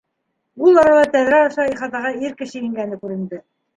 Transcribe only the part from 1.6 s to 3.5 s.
ихатаға ир кеше ингәне күренде.